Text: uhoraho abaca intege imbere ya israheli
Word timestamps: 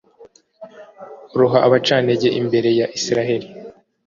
uhoraho 1.33 1.57
abaca 1.65 1.93
intege 2.01 2.27
imbere 2.39 2.69
ya 2.79 2.85
israheli 2.97 3.47